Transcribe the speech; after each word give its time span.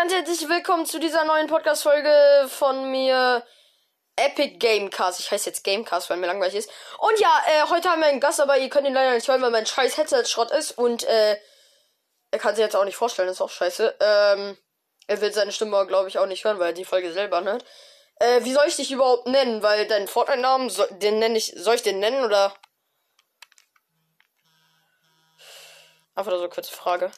ganz 0.00 0.14
herzlich 0.14 0.48
willkommen 0.48 0.86
zu 0.86 0.98
dieser 0.98 1.26
neuen 1.26 1.46
Podcast-Folge 1.46 2.48
von 2.48 2.90
mir. 2.90 3.44
Epic 4.16 4.56
Gamecast. 4.56 5.20
Ich 5.20 5.30
heiße 5.30 5.50
jetzt 5.50 5.62
Gamecast, 5.62 6.08
weil 6.08 6.16
mir 6.16 6.26
langweilig 6.26 6.54
ist. 6.54 6.70
Und 7.00 7.20
ja, 7.20 7.28
äh, 7.46 7.68
heute 7.68 7.90
haben 7.90 8.00
wir 8.00 8.08
einen 8.08 8.18
Gast, 8.18 8.40
aber 8.40 8.56
ihr 8.56 8.70
könnt 8.70 8.86
ihn 8.86 8.94
leider 8.94 9.12
nicht 9.12 9.28
hören, 9.28 9.42
weil 9.42 9.50
mein 9.50 9.66
scheiß 9.66 9.98
Headset 9.98 10.24
Schrott 10.24 10.52
ist. 10.52 10.72
Und 10.78 11.04
äh, 11.04 11.38
er 12.30 12.38
kann 12.38 12.54
sich 12.54 12.64
jetzt 12.64 12.76
auch 12.76 12.86
nicht 12.86 12.96
vorstellen, 12.96 13.28
ist 13.28 13.42
auch 13.42 13.50
scheiße. 13.50 13.94
Ähm, 14.00 14.56
er 15.06 15.20
will 15.20 15.34
seine 15.34 15.52
Stimme, 15.52 15.86
glaube 15.86 16.08
ich, 16.08 16.16
auch 16.16 16.24
nicht 16.24 16.46
hören, 16.46 16.58
weil 16.58 16.68
er 16.68 16.72
die 16.72 16.86
Folge 16.86 17.12
selber 17.12 17.44
hört. 17.44 17.66
Äh, 18.20 18.42
wie 18.44 18.54
soll 18.54 18.68
ich 18.68 18.76
dich 18.76 18.90
überhaupt 18.90 19.26
nennen? 19.26 19.62
Weil 19.62 19.86
dein 19.86 20.08
Fortnite-Namen, 20.08 20.70
so, 20.70 20.86
den 20.92 21.18
nenne 21.18 21.36
ich, 21.36 21.52
soll 21.56 21.74
ich 21.74 21.82
den 21.82 21.98
nennen 21.98 22.24
oder? 22.24 22.54
Einfach 26.14 26.30
nur 26.30 26.38
so 26.38 26.44
eine 26.44 26.54
kurze 26.54 26.72
Frage. 26.72 27.12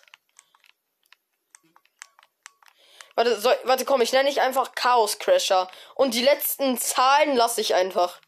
Warte, 3.23 3.41
soll, 3.41 3.57
warte, 3.63 3.85
komm, 3.85 4.01
ich 4.01 4.13
nenne 4.13 4.29
dich 4.29 4.41
einfach 4.41 4.75
Chaos 4.75 5.21
Crasher. 5.21 5.71
Und 5.95 6.15
die 6.15 6.25
letzten 6.25 6.77
Zahlen 6.77 7.37
lasse 7.37 7.61
ich 7.61 7.73
einfach. 7.73 8.21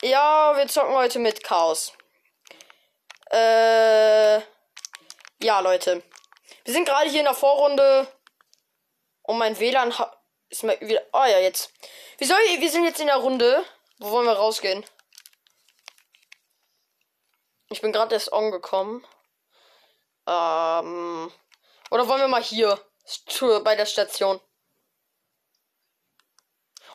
Ja, 0.00 0.56
wir 0.56 0.66
zocken 0.66 0.94
heute 0.94 1.18
mit 1.18 1.44
Chaos. 1.44 1.92
Äh. 3.30 4.36
Ja, 5.42 5.60
Leute. 5.60 6.02
Wir 6.64 6.72
sind 6.72 6.86
gerade 6.86 7.10
hier 7.10 7.20
in 7.20 7.26
der 7.26 7.34
Vorrunde. 7.34 8.10
Und 9.24 9.36
mein 9.36 9.60
WLAN 9.60 9.92
ist 10.48 10.64
mal 10.64 10.80
wieder. 10.80 11.02
Oh, 11.12 11.26
ja, 11.26 11.38
jetzt. 11.38 11.70
Wir, 12.16 12.26
soll, 12.26 12.38
wir 12.38 12.70
sind 12.70 12.86
jetzt 12.86 13.00
in 13.00 13.08
der 13.08 13.16
Runde. 13.16 13.62
Wo 13.98 14.10
wollen 14.10 14.26
wir 14.26 14.32
rausgehen? 14.32 14.86
Ich 17.68 17.82
bin 17.82 17.92
gerade 17.92 18.14
erst 18.14 18.32
angekommen. 18.32 19.04
Ähm, 20.28 21.32
oder 21.90 22.06
wollen 22.06 22.20
wir 22.20 22.28
mal 22.28 22.42
hier 22.42 22.78
bei 23.64 23.74
der 23.76 23.86
Station? 23.86 24.38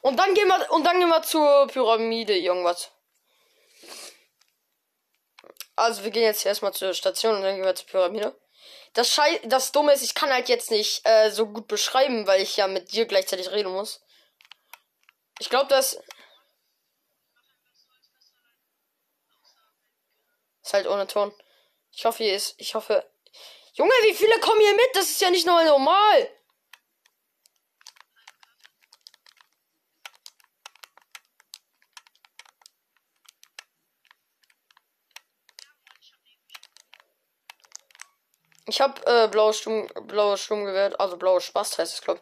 Und 0.02 0.18
dann 0.18 0.36
gehen 0.36 0.48
wir 0.48 0.72
und 0.72 0.84
dann 0.84 1.00
gehen 1.00 1.10
wir 1.10 1.24
zur 1.24 1.68
Pyramide 1.68 2.38
irgendwas. 2.38 2.92
Also 5.76 6.04
wir 6.04 6.12
gehen 6.12 6.24
jetzt 6.24 6.46
erstmal 6.46 6.74
zur 6.74 6.94
Station 6.94 7.36
und 7.36 7.42
dann 7.42 7.56
gehen 7.56 7.66
wir 7.66 7.74
zur 7.74 7.88
Pyramide. 7.88 8.40
Das 8.94 9.10
Schei 9.10 9.40
das 9.46 9.72
Dumme 9.72 9.94
ist, 9.94 10.04
ich 10.04 10.14
kann 10.14 10.30
halt 10.30 10.50
jetzt 10.50 10.70
nicht 10.70 11.02
äh, 11.08 11.32
so 11.32 11.48
gut 11.48 11.68
beschreiben, 11.68 12.28
weil 12.28 12.42
ich 12.42 12.58
ja 12.58 12.68
mit 12.68 12.92
dir 12.92 13.08
gleichzeitig 13.08 13.50
reden 13.50 13.72
muss. 13.72 14.02
Ich 15.40 15.50
glaube, 15.50 15.70
das 15.70 15.98
ist 20.62 20.74
halt 20.74 20.86
ohne 20.86 21.08
Ton. 21.08 21.34
Ich 21.92 22.06
hoffe, 22.06 22.24
hier 22.24 22.36
ist, 22.36 22.54
ich 22.58 22.76
hoffe, 22.76 23.10
Junge, 23.74 23.92
wie 24.04 24.14
viele 24.14 24.40
kommen 24.40 24.62
hier 24.62 24.76
mit? 24.76 24.90
Das 24.94 25.10
ist 25.10 25.22
ja 25.22 25.32
nicht 25.32 25.48
normal. 25.48 26.30
Ich 38.66 38.80
hab 38.80 39.06
äh, 39.08 39.28
blaues 39.28 39.60
Sturm, 39.60 39.88
blaues 40.08 40.42
Sturmgewehr, 40.42 41.00
also 41.00 41.18
blaues 41.18 41.44
Spaß 41.44 41.78
heißt 41.80 41.94
es, 41.94 42.02
glaub. 42.02 42.22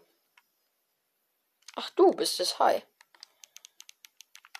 Ach, 1.75 1.89
du 1.91 2.11
bist 2.11 2.39
es. 2.39 2.59
Hi. 2.59 2.81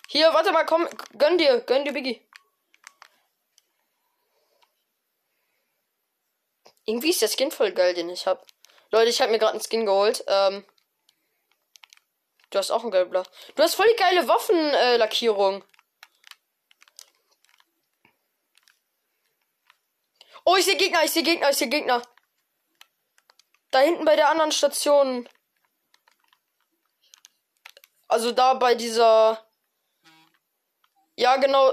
Hier, 0.08 0.32
warte 0.32 0.52
mal, 0.52 0.64
komm, 0.64 0.88
gönn 1.18 1.38
dir, 1.38 1.60
gönn 1.60 1.84
dir, 1.84 1.92
Biggie. 1.92 2.26
Irgendwie 6.84 7.10
ist 7.10 7.22
der 7.22 7.28
Skin 7.28 7.50
voll 7.50 7.72
geil, 7.72 7.94
den 7.94 8.10
ich 8.10 8.26
hab. 8.26 8.44
Leute, 8.90 9.10
ich 9.10 9.20
habe 9.20 9.30
mir 9.30 9.38
gerade 9.38 9.52
einen 9.52 9.62
Skin 9.62 9.86
geholt. 9.86 10.24
Ähm, 10.26 10.66
du 12.50 12.58
hast 12.58 12.70
auch 12.70 12.82
einen 12.82 12.90
gelben 12.90 13.12
Du 13.12 13.62
hast 13.62 13.74
voll 13.74 13.86
die 13.88 13.96
geile 13.96 14.26
Waffenlackierung. 14.28 15.62
Äh, 15.62 15.66
oh, 20.44 20.56
ich 20.56 20.64
sehe 20.64 20.76
Gegner, 20.76 21.04
ich 21.04 21.12
sehe 21.12 21.22
Gegner, 21.22 21.50
ich 21.50 21.56
sehe 21.56 21.68
Gegner. 21.68 22.02
Da 23.70 23.78
hinten 23.78 24.04
bei 24.04 24.16
der 24.16 24.28
anderen 24.28 24.52
Station. 24.52 25.28
Also 28.08 28.32
da 28.32 28.54
bei 28.54 28.74
dieser. 28.74 29.42
Ja, 31.16 31.36
genau. 31.36 31.72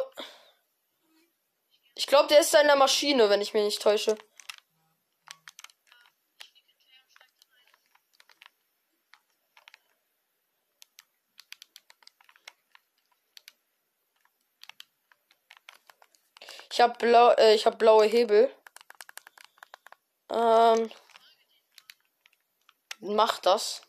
Ich 1.96 2.08
glaube, 2.08 2.30
der 2.30 2.40
ist 2.40 2.54
da 2.54 2.62
in 2.62 2.68
der 2.68 2.78
Maschine, 2.78 3.30
wenn 3.30 3.42
ich 3.42 3.54
mich 3.54 3.64
nicht 3.64 3.82
täusche. 3.82 4.18
Ich 16.80 16.82
habe 16.82 16.98
blau, 16.98 17.32
äh, 17.32 17.56
ich 17.56 17.66
habe 17.66 17.76
blaue 17.76 18.06
Hebel. 18.06 18.50
Ähm, 20.32 20.90
mach 23.00 23.40
das. 23.40 23.82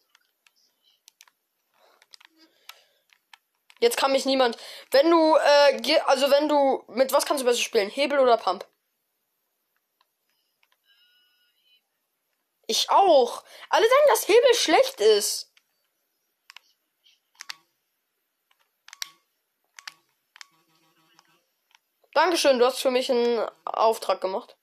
Jetzt 3.78 3.96
kann 3.96 4.10
mich 4.10 4.26
niemand. 4.26 4.58
Wenn 4.90 5.08
du, 5.08 5.36
äh, 5.36 6.00
also 6.06 6.32
wenn 6.32 6.48
du, 6.48 6.82
mit 6.88 7.12
was 7.12 7.26
kannst 7.26 7.42
du 7.42 7.46
besser 7.46 7.62
spielen? 7.62 7.90
Hebel 7.90 8.18
oder 8.18 8.36
Pump? 8.36 8.66
Ich 12.66 12.90
auch. 12.90 13.44
Alle 13.68 13.86
sagen, 13.86 14.08
dass 14.08 14.26
Hebel 14.26 14.54
schlecht 14.54 15.00
ist. 15.00 15.49
Dankeschön, 22.22 22.58
du 22.58 22.66
hast 22.66 22.82
für 22.82 22.90
mich 22.90 23.10
einen 23.10 23.48
Auftrag 23.64 24.20
gemacht. 24.20 24.54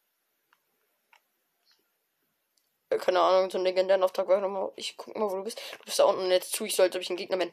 Äh, 2.91 2.99
keine 2.99 3.19
Ahnung, 3.19 3.49
so 3.49 3.57
einen 3.57 3.65
legendären 3.65 4.03
Auftrag 4.03 4.27
war 4.27 4.39
nochmal. 4.39 4.71
Ich 4.75 4.95
guck 4.95 5.17
mal, 5.17 5.27
wo 5.27 5.37
du 5.37 5.43
bist. 5.43 5.59
Du 5.79 5.85
bist 5.85 5.97
da 5.97 6.03
unten 6.03 6.29
jetzt 6.29 6.51
zu, 6.51 6.65
ich 6.65 6.75
so, 6.75 6.83
als 6.83 6.95
ob 6.95 7.01
ich 7.01 7.09
ein 7.09 7.17
Gegner 7.17 7.37
bin. 7.37 7.51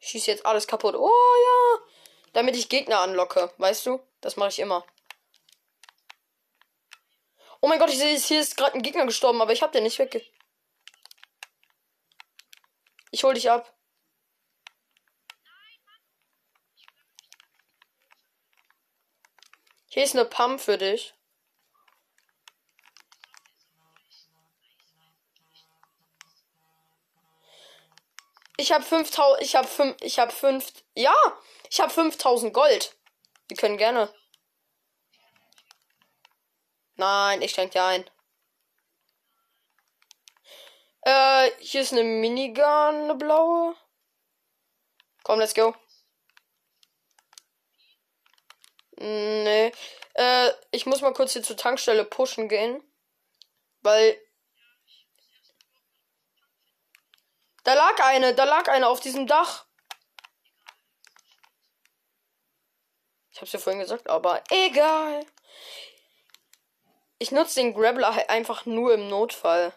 Ich 0.00 0.08
schieße 0.08 0.30
jetzt 0.30 0.46
alles 0.46 0.66
kaputt. 0.66 0.94
Oh 0.94 1.10
ja. 1.44 1.84
Damit 2.32 2.56
ich 2.56 2.70
Gegner 2.70 3.00
anlocke. 3.00 3.52
Weißt 3.58 3.84
du? 3.84 4.00
Das 4.22 4.36
mache 4.36 4.48
ich 4.48 4.58
immer. 4.58 4.86
Oh 7.60 7.68
mein 7.68 7.78
Gott, 7.78 7.90
ich 7.90 7.98
sehe, 7.98 8.16
hier 8.16 8.40
ist 8.40 8.56
gerade 8.56 8.72
ein 8.72 8.82
Gegner 8.82 9.04
gestorben, 9.04 9.42
aber 9.42 9.52
ich 9.52 9.62
hab 9.62 9.72
den 9.72 9.82
nicht 9.82 9.98
wegge. 9.98 10.24
Ich 13.10 13.22
hol 13.24 13.34
dich 13.34 13.50
ab. 13.50 13.70
Hier 19.92 20.04
ist 20.04 20.14
eine 20.14 20.24
Pump 20.24 20.58
für 20.58 20.78
dich. 20.78 21.12
Ich 28.56 28.72
habe 28.72 28.82
5000 28.82 29.42
ich 29.42 29.54
habe 29.54 29.68
5 29.68 29.96
ich 30.00 30.18
habe 30.18 30.32
5 30.32 30.72
ja, 30.94 31.14
ich 31.68 31.78
habe 31.78 31.92
5000 31.92 32.54
Gold. 32.54 32.96
Wir 33.48 33.56
können 33.58 33.76
gerne. 33.76 34.10
Nein, 36.94 37.42
ich 37.42 37.50
schenke 37.50 37.74
dir 37.74 37.84
ein. 37.84 38.10
Äh, 41.02 41.50
hier 41.58 41.82
ist 41.82 41.92
eine 41.92 42.04
Minigun, 42.04 42.64
eine 42.64 43.14
blaue. 43.14 43.76
Komm, 45.22 45.38
let's 45.38 45.52
go. 45.52 45.74
Nee. 48.96 49.72
Äh, 50.14 50.50
ich 50.70 50.86
muss 50.86 51.00
mal 51.00 51.12
kurz 51.12 51.32
hier 51.32 51.42
zur 51.42 51.56
Tankstelle 51.56 52.04
pushen 52.04 52.48
gehen. 52.48 52.82
Weil. 53.80 54.18
Da 57.64 57.74
lag 57.74 57.98
eine, 58.00 58.34
da 58.34 58.44
lag 58.44 58.68
eine 58.68 58.88
auf 58.88 59.00
diesem 59.00 59.26
Dach. 59.26 59.66
Ich 63.30 63.40
hab's 63.40 63.52
ja 63.52 63.58
vorhin 63.58 63.80
gesagt, 63.80 64.08
aber 64.10 64.42
egal. 64.50 65.24
Ich 67.18 67.30
nutze 67.30 67.60
den 67.60 67.72
Grabbler 67.72 68.14
halt 68.14 68.28
einfach 68.28 68.66
nur 68.66 68.94
im 68.94 69.08
Notfall. 69.08 69.72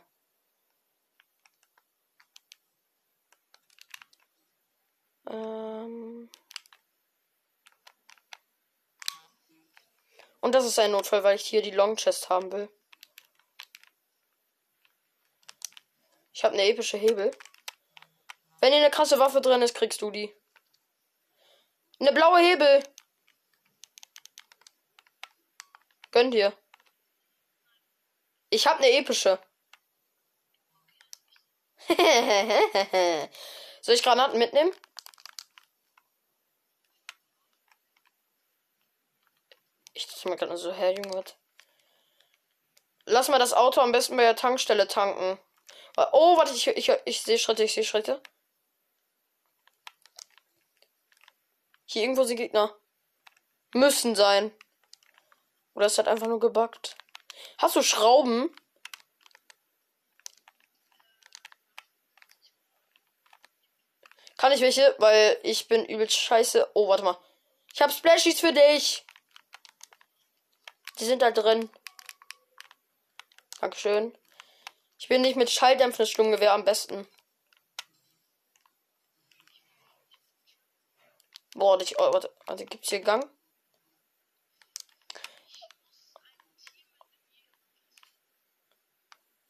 Ähm 5.30 6.30
Und 10.46 10.54
das 10.54 10.64
ist 10.64 10.78
ein 10.78 10.92
Notfall, 10.92 11.24
weil 11.24 11.38
ich 11.38 11.46
hier 11.48 11.64
die 11.64 11.72
Long 11.72 11.96
Chest 11.96 12.30
haben 12.30 12.52
will. 12.52 12.70
Ich 16.34 16.44
habe 16.44 16.54
eine 16.54 16.68
epische 16.68 16.98
Hebel. 16.98 17.32
Wenn 18.62 18.72
hier 18.72 18.84
eine 18.84 18.92
krasse 18.92 19.18
Waffe 19.18 19.42
drin 19.42 19.64
ist, 19.64 19.74
kriegst 19.74 20.04
du 20.04 20.12
die. 20.12 20.32
Eine 22.00 22.14
blaue 22.14 22.38
Hebel. 22.38 22.84
Gönn 26.12 26.30
dir. 26.30 26.56
Ich 28.52 28.68
hab 28.68 28.78
eine 28.78 28.92
epische. 28.92 29.40
Soll 33.82 33.96
ich 33.96 34.04
Granaten 34.04 34.38
mitnehmen? 34.38 34.72
Ich 39.96 40.08
dachte 40.08 40.28
mir 40.28 40.36
gerade 40.36 40.58
so, 40.58 40.74
her, 40.74 40.92
Junge. 40.92 41.24
Lass 43.06 43.30
mal 43.30 43.40
das 43.40 43.54
Auto 43.54 43.80
am 43.80 43.94
besten 43.94 44.18
bei 44.18 44.24
der 44.24 44.36
Tankstelle 44.36 44.90
tanken. 44.90 45.40
Oh, 46.12 46.36
warte, 46.36 46.54
ich, 46.54 46.68
ich, 46.68 46.92
ich 47.06 47.22
sehe 47.22 47.40
Schritte, 47.40 47.64
ich 47.64 47.74
sehe 47.74 47.86
Schritte. 47.86 48.22
Hier 51.86 52.02
irgendwo 52.02 52.26
sind 52.26 52.36
Gegner. 52.36 52.76
Müssen 53.74 54.16
sein. 54.16 54.54
Oder 55.76 55.86
ist 55.86 55.98
das 55.98 56.08
einfach 56.08 56.28
nur 56.28 56.42
gebackt? 56.42 56.98
Hast 57.58 57.78
du 57.78 57.82
Schrauben? 57.82 58.54
Kann 64.36 64.52
ich 64.52 64.60
welche? 64.60 64.94
Weil 64.98 65.40
ich 65.44 65.70
bin 65.70 65.86
übelst 65.86 66.18
scheiße. 66.18 66.72
Oh, 66.74 66.90
warte 66.90 67.04
mal. 67.04 67.18
Ich 67.74 67.82
hab 67.82 67.94
Splashies 67.94 68.42
für 68.42 68.52
dich. 68.52 69.06
Die 71.00 71.06
sind 71.06 71.22
da 71.22 71.32
drin. 71.32 71.70
Dankeschön. 73.60 74.18
Ich 74.98 75.08
bin 75.08 75.22
nicht 75.22 75.36
mit 75.36 75.50
schalldämpfendes 75.50 76.10
Sturmgewehr 76.10 76.54
am 76.54 76.66
besten. 76.66 77.08
Boah, 81.56 81.80
ich, 81.82 81.98
oh, 82.00 82.14
warte, 82.14 82.34
warte, 82.46 82.66
gibt's 82.66 82.90
hier 82.90 83.00
Gang? 83.00 83.30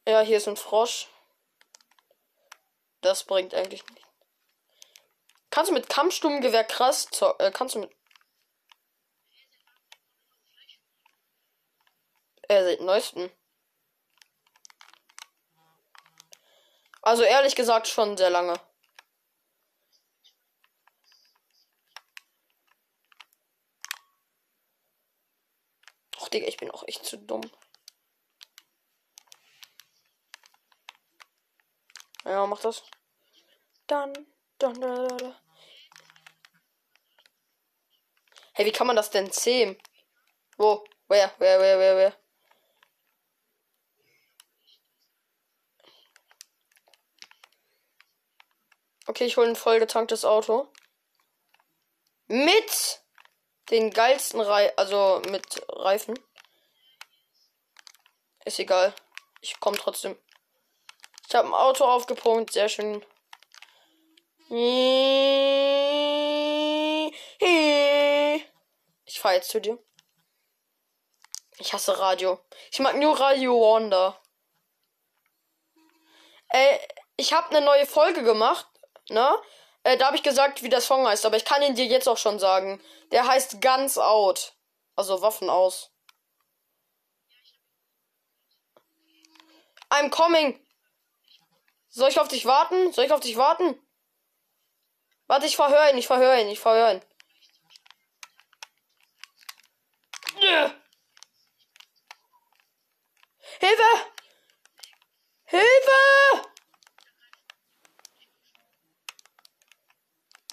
Ja, 0.07 0.21
hier 0.21 0.37
ist 0.37 0.47
ein 0.47 0.55
Frosch. 0.55 1.07
Das 3.01 3.23
bringt 3.23 3.55
eigentlich 3.55 3.83
nicht. 3.89 4.05
Kannst 5.49 5.71
du 5.71 5.73
mit 5.73 5.89
Kampfsturmgewehr 5.89 6.63
krass 6.63 7.07
äh, 7.39 7.51
kannst 7.51 7.75
du 7.75 7.79
mit 7.79 7.94
Äh, 12.47 12.77
neuesten. 12.77 13.31
Also 17.01 17.23
ehrlich 17.23 17.55
gesagt 17.55 17.87
schon 17.87 18.17
sehr 18.17 18.29
lange. 18.29 18.59
Och, 26.17 26.29
Digga, 26.29 26.47
ich 26.47 26.57
bin 26.57 26.71
auch 26.71 26.83
echt 26.87 27.05
zu 27.05 27.17
dumm. 27.17 27.41
Ja, 32.23 32.45
mach 32.47 32.59
das. 32.61 32.83
Dann, 33.85 34.13
dann, 34.57 34.73
dann, 34.81 35.07
dann. 35.07 35.35
Hey, 38.53 38.65
wie 38.65 38.71
kann 38.71 38.87
man 38.87 38.95
das 38.95 39.11
denn 39.11 39.29
sehen? 39.31 39.77
Wo? 40.57 40.83
Wer, 41.07 41.31
wer, 41.37 41.59
wer, 41.59 41.77
wer, 41.77 41.97
wer? 41.97 42.24
Okay, 49.07 49.25
ich 49.25 49.37
hole 49.37 49.49
ein 49.49 49.55
voll 49.55 49.79
getanktes 49.79 50.25
Auto. 50.25 50.67
Mit 52.27 53.01
den 53.69 53.91
geilsten 53.91 54.41
Reifen, 54.41 54.73
also 54.77 55.21
mit 55.29 55.63
Reifen. 55.69 56.17
Ist 58.45 58.59
egal. 58.59 58.95
Ich 59.41 59.59
komme 59.59 59.77
trotzdem. 59.77 60.17
Ich 61.27 61.35
habe 61.35 61.47
ein 61.47 61.53
Auto 61.53 61.85
aufgepumpt, 61.85 62.53
sehr 62.53 62.69
schön. 62.69 63.05
Ich 69.05 69.19
fahre 69.19 69.35
jetzt 69.35 69.49
zu 69.49 69.61
dir. 69.61 69.77
Ich 71.57 71.73
hasse 71.73 71.97
Radio. 71.99 72.39
Ich 72.71 72.79
mag 72.79 72.95
nur 72.97 73.19
Radio 73.19 73.59
Wanda. 73.59 74.19
Äh, 76.49 76.77
ich 77.17 77.33
habe 77.33 77.49
eine 77.55 77.65
neue 77.65 77.85
Folge 77.85 78.23
gemacht 78.23 78.67
ne? 79.09 79.35
Äh, 79.83 79.97
da 79.97 80.07
habe 80.07 80.17
ich 80.17 80.23
gesagt, 80.23 80.63
wie 80.63 80.69
der 80.69 80.81
Song 80.81 81.07
heißt, 81.07 81.25
aber 81.25 81.37
ich 81.37 81.45
kann 81.45 81.61
ihn 81.61 81.75
dir 81.75 81.85
jetzt 81.85 82.07
auch 82.07 82.17
schon 82.17 82.39
sagen. 82.39 82.81
Der 83.11 83.27
heißt 83.27 83.61
Guns 83.61 83.97
Out. 83.97 84.53
Also 84.95 85.21
Waffen 85.21 85.49
aus. 85.49 85.91
I'm 89.89 90.09
coming. 90.09 90.59
Soll 91.89 92.09
ich 92.09 92.19
auf 92.19 92.27
dich 92.27 92.45
warten? 92.45 92.91
Soll 92.91 93.05
ich 93.05 93.13
auf 93.13 93.19
dich 93.19 93.37
warten? 93.37 93.79
Warte, 95.27 95.45
ich 95.45 95.55
verhöre 95.55 95.91
ihn, 95.91 95.97
ich 95.97 96.07
verhöre 96.07 96.41
ihn, 96.41 96.49
ich 96.49 96.59
verhöre 96.59 96.95
ihn. 96.95 97.01
Hilfe! 103.59 103.83
Hilfe! 105.45 106.54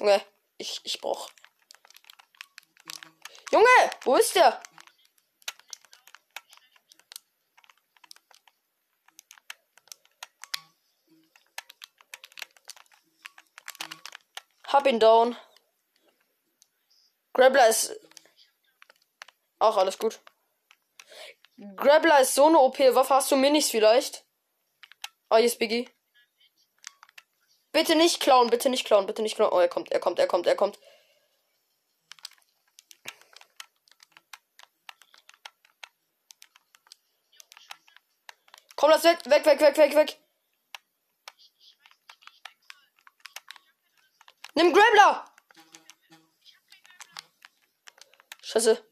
Junge, 0.03 0.21
ich, 0.59 0.81
ich 0.83 1.01
brauch. 1.01 1.31
Junge, 3.53 3.91
wo 4.03 4.17
ist 4.17 4.35
der? 4.35 4.61
Hab 14.65 14.89
ihn 14.89 14.99
down. 14.99 15.37
Grappler 17.33 17.69
ist. 17.69 17.95
Auch 19.61 19.77
alles 19.77 19.99
gut. 19.99 20.21
Grappler 21.77 22.19
ist 22.23 22.35
so 22.35 22.47
eine 22.47 22.59
OP-Waffe. 22.59 23.15
Hast 23.15 23.31
du 23.31 23.37
Minis 23.37 23.71
vielleicht? 23.71 24.25
Oh, 25.31 25.37
hier 25.37 25.47
ist 25.47 25.61
Biggie. 25.61 25.89
Bitte 27.73 27.97
nicht 27.97 28.21
klauen, 28.21 28.51
bitte 28.51 28.69
nicht 28.69 28.85
klauen, 28.85 29.07
bitte 29.07 29.23
nicht 29.23 29.35
klauen. 29.35 29.53
Oh, 29.53 29.59
er 29.59 29.69
kommt, 29.69 29.91
er 29.91 29.99
kommt, 30.01 30.19
er 30.19 30.27
kommt, 30.27 30.47
er 30.47 30.55
kommt. 30.55 30.79
Komm, 38.77 38.91
lass 38.91 39.05
weg, 39.05 39.19
weg, 39.25 39.47
weg, 39.47 39.61
weg, 39.61 39.77
weg, 39.77 39.95
weg. 39.95 40.19
Nimm 44.55 44.73
Grabler! 44.75 45.25
Scheiße. 48.43 48.92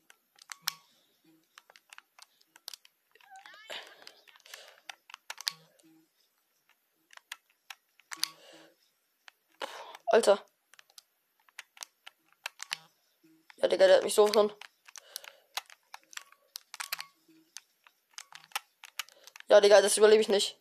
Alter. 10.10 10.44
Ja, 13.58 13.68
Digga, 13.68 13.86
der 13.86 13.96
hat 13.98 14.04
mich 14.04 14.14
so 14.14 14.26
dran. 14.26 14.52
Ja, 19.48 19.60
Digga, 19.60 19.80
das 19.80 19.96
überlebe 19.96 20.20
ich 20.20 20.28
nicht. 20.28 20.58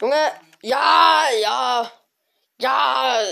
Junge, 0.00 0.32
ja, 0.60 1.24
ja, 1.40 1.90
ja. 2.58 3.22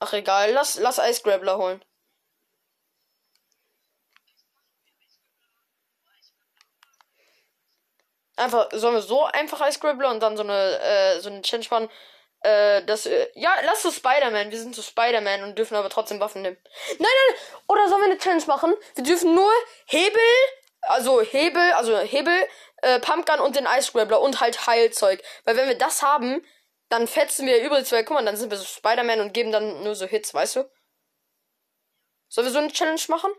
Ach, 0.00 0.12
egal, 0.12 0.52
lass, 0.52 0.76
lass 0.78 0.98
Ice 0.98 1.22
Grappler 1.22 1.56
holen. 1.56 1.82
Einfach, 8.36 8.68
sollen 8.72 8.96
wir 8.96 9.02
so 9.02 9.24
einfach 9.24 9.66
Ice 9.66 9.78
Grappler 9.78 10.10
und 10.10 10.20
dann 10.20 10.36
so 10.36 10.42
eine, 10.42 10.78
äh, 10.80 11.20
so 11.20 11.30
eine 11.30 11.42
Challenge 11.42 11.68
machen, 11.70 11.90
äh, 12.42 12.84
das, 12.84 13.06
äh, 13.06 13.28
ja, 13.34 13.54
lass 13.64 13.82
so 13.82 13.90
Spider-Man. 13.90 14.50
Wir 14.50 14.58
sind 14.58 14.74
so 14.74 14.82
Spider-Man 14.82 15.44
und 15.44 15.58
dürfen 15.58 15.76
aber 15.76 15.90
trotzdem 15.90 16.20
Waffen 16.20 16.42
nehmen. 16.42 16.56
Nein, 16.98 16.98
nein, 17.28 17.36
oder 17.68 17.88
sollen 17.88 18.02
wir 18.02 18.10
eine 18.10 18.18
Challenge 18.18 18.44
machen? 18.46 18.74
Wir 18.94 19.04
dürfen 19.04 19.34
nur 19.34 19.50
Hebel, 19.86 20.20
also 20.82 21.20
Hebel, 21.20 21.72
also 21.72 21.98
Hebel, 21.98 22.34
äh, 22.78 23.00
Pumpgun 23.00 23.40
und 23.40 23.56
den 23.56 23.66
Ice 23.66 23.92
Grabbler 23.92 24.20
und 24.20 24.40
halt 24.40 24.66
Heilzeug. 24.66 25.22
Weil 25.44 25.56
wenn 25.56 25.68
wir 25.68 25.78
das 25.78 26.02
haben, 26.02 26.44
dann 26.88 27.06
fetzen 27.06 27.46
wir 27.46 27.64
übrigens, 27.64 27.88
zwei, 27.88 28.02
guck 28.02 28.14
mal, 28.14 28.24
dann 28.24 28.36
sind 28.36 28.50
wir 28.50 28.58
so 28.58 28.64
Spider-Man 28.64 29.20
und 29.20 29.32
geben 29.32 29.52
dann 29.52 29.82
nur 29.82 29.94
so 29.94 30.06
Hits, 30.06 30.34
weißt 30.34 30.56
du? 30.56 30.70
Sollen 32.28 32.46
wir 32.46 32.52
so 32.52 32.58
eine 32.58 32.72
Challenge 32.72 33.00
machen? 33.08 33.30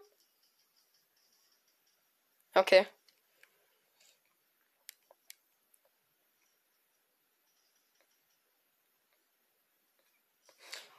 Okay. 2.55 2.87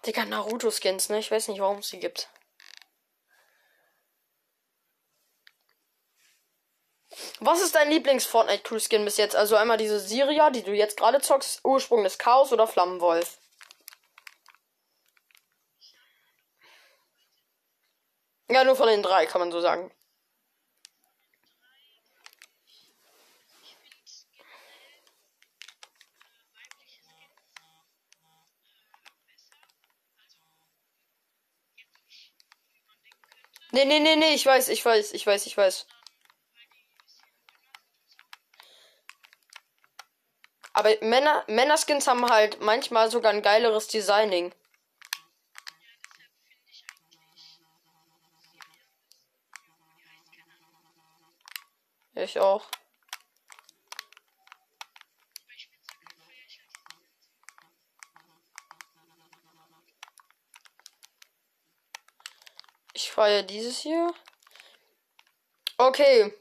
Digga, 0.06 0.24
Naruto-Skins, 0.24 1.08
ne? 1.08 1.18
Ich 1.18 1.30
weiß 1.30 1.48
nicht, 1.48 1.60
warum 1.60 1.78
es 1.78 1.90
die 1.90 1.98
gibt. 1.98 2.28
Was 7.40 7.60
ist 7.60 7.74
dein 7.74 7.90
Lieblings-Fortnite-Crew-Skin 7.90 9.04
bis 9.04 9.16
jetzt? 9.16 9.36
Also 9.36 9.56
einmal 9.56 9.76
diese 9.76 10.00
Syria, 10.00 10.50
die 10.50 10.62
du 10.62 10.72
jetzt 10.72 10.96
gerade 10.96 11.20
zockst, 11.20 11.64
Ursprung 11.64 12.02
des 12.02 12.18
Chaos 12.18 12.52
oder 12.52 12.66
Flammenwolf? 12.66 13.38
Ja, 18.50 18.64
nur 18.64 18.76
von 18.76 18.88
den 18.88 19.02
drei, 19.02 19.26
kann 19.26 19.40
man 19.40 19.52
so 19.52 19.60
sagen. 19.60 19.90
Nee, 33.74 33.86
nee, 33.86 33.98
nee, 33.98 34.14
nee, 34.14 34.34
ich 34.34 34.46
weiß, 34.46 34.68
ich 34.68 34.84
weiß, 34.84 35.12
ich 35.14 35.26
weiß, 35.26 35.46
ich 35.46 35.56
weiß. 35.56 35.88
Aber 40.74 40.90
Männer, 41.00 41.42
Männerskins 41.48 42.06
haben 42.06 42.24
halt 42.30 42.60
manchmal 42.60 43.10
sogar 43.10 43.32
ein 43.32 43.42
geileres 43.42 43.88
Designing. 43.88 44.54
Ich 52.14 52.38
auch. 52.38 52.70
Ich 62.94 63.10
feiere 63.10 63.42
dieses 63.42 63.78
hier. 63.78 64.14
Okay. 65.76 66.32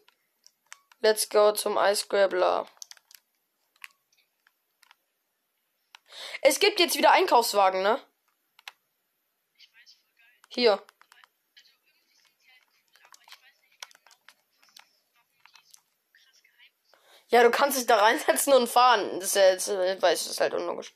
Let's 1.02 1.28
go 1.28 1.52
zum 1.52 1.78
Ice 1.78 2.06
Grabbler. 2.08 2.68
Es 6.42 6.60
gibt 6.60 6.80
jetzt 6.80 6.96
wieder 6.96 7.12
Einkaufswagen, 7.12 7.82
ne? 7.82 8.00
Hier. 10.50 10.86
Ja, 17.30 17.42
du 17.42 17.50
kannst 17.50 17.80
dich 17.80 17.88
da 17.88 17.96
reinsetzen 17.98 18.54
und 18.54 18.68
fahren. 18.68 19.20
Das 19.20 19.30
ist 19.30 19.36
ja 19.36 19.50
jetzt, 19.50 19.68
äh, 19.70 20.00
weiß, 20.00 20.24
das 20.24 20.34
ist 20.34 20.40
halt 20.40 20.54
unlogisch. 20.54 20.94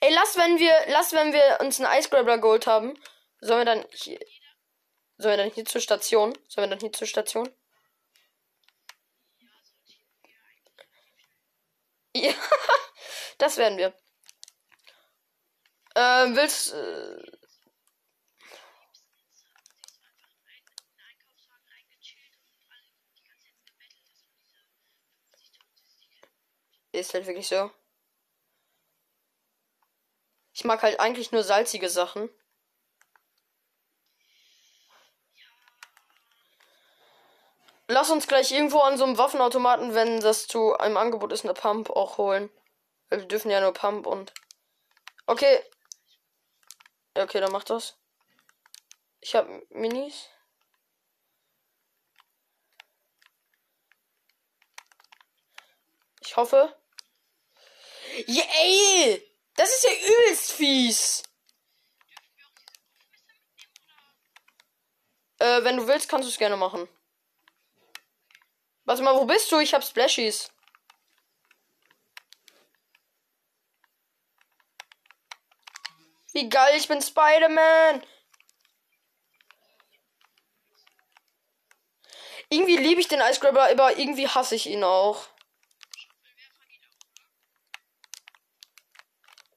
Ey, 0.00 0.10
lass, 0.14 0.36
wenn 0.38 0.58
wir, 0.58 0.74
lass, 0.88 1.12
wenn 1.12 1.34
wir 1.34 1.58
uns 1.60 1.78
einen 1.78 1.98
Ice 1.98 2.08
Grabbler 2.08 2.38
geholt 2.38 2.66
haben, 2.66 2.98
sollen 3.40 3.60
wir 3.60 3.64
dann 3.66 3.86
hier, 3.92 4.18
sollen 5.20 5.38
wir 5.38 5.44
dann 5.44 5.52
hier 5.52 5.64
zur 5.64 5.80
Station? 5.80 6.36
Sollen 6.48 6.68
wir 6.68 6.76
dann 6.76 6.80
hier 6.80 6.92
zur 6.92 7.06
Station? 7.06 7.48
Ja, 12.14 12.32
das 13.38 13.56
werden 13.56 13.78
wir. 13.78 13.94
Ähm, 15.96 16.36
willst, 16.36 16.72
äh, 16.72 17.30
Ist 26.92 27.14
halt 27.14 27.26
wirklich 27.26 27.46
so. 27.46 27.70
Ich 30.52 30.64
mag 30.64 30.82
halt 30.82 30.98
eigentlich 30.98 31.30
nur 31.30 31.44
salzige 31.44 31.88
Sachen. 31.88 32.28
Lass 37.92 38.08
uns 38.08 38.28
gleich 38.28 38.52
irgendwo 38.52 38.78
an 38.78 38.96
so 38.96 39.02
einem 39.02 39.18
Waffenautomaten, 39.18 39.94
wenn 39.94 40.20
das 40.20 40.46
zu 40.46 40.76
einem 40.76 40.96
Angebot 40.96 41.32
ist, 41.32 41.42
eine 41.42 41.54
Pump 41.54 41.90
auch 41.90 42.18
holen. 42.18 42.48
Wir 43.08 43.18
dürfen 43.18 43.50
ja 43.50 43.60
nur 43.60 43.72
Pump 43.72 44.06
und. 44.06 44.32
Okay. 45.26 45.60
Okay, 47.14 47.40
dann 47.40 47.50
mach 47.50 47.64
das. 47.64 47.98
Ich 49.20 49.34
hab 49.34 49.48
Minis. 49.70 50.28
Ich 56.20 56.36
hoffe. 56.36 56.72
Yeah, 58.28 58.46
ey! 58.62 59.36
Das 59.56 59.68
ist 59.68 59.82
ja 59.82 59.90
übelst 59.90 60.52
fies. 60.52 61.22
Äh, 65.40 65.64
wenn 65.64 65.78
du 65.78 65.88
willst, 65.88 66.08
kannst 66.08 66.28
du 66.28 66.30
es 66.30 66.38
gerne 66.38 66.56
machen. 66.56 66.88
Warte 68.84 69.02
mal, 69.02 69.14
wo 69.14 69.24
bist 69.24 69.50
du? 69.52 69.58
Ich 69.58 69.74
hab 69.74 69.84
Splashies. 69.84 70.50
Wie 76.32 76.48
geil, 76.48 76.76
ich 76.76 76.88
bin 76.88 77.02
Spider-Man. 77.02 78.04
Irgendwie 82.48 82.76
liebe 82.76 83.00
ich 83.00 83.08
den 83.08 83.20
Ice 83.20 83.40
Grabber, 83.40 83.70
aber 83.70 83.96
irgendwie 83.98 84.28
hasse 84.28 84.56
ich 84.56 84.66
ihn 84.66 84.82
auch. 84.82 85.28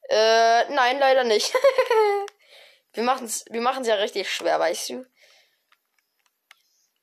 Äh, 0.10 0.70
nein, 0.70 1.00
leider 1.00 1.24
nicht. 1.24 1.54
wir 2.94 3.04
machen 3.04 3.26
es 3.26 3.46
wir 3.50 3.62
machen's 3.62 3.88
ja 3.88 3.96
richtig 3.96 4.32
schwer, 4.32 4.60
weißt 4.60 4.90
du? 4.90 5.06